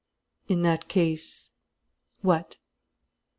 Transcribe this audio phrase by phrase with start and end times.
[0.47, 1.51] "In that case"
[2.21, 2.57] "What?"